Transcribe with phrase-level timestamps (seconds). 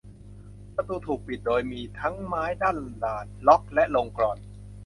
[0.75, 4.37] ประตูถูกปิดโดยมีทั้งไม้ลั่นดาล ล็อค และลงกลอน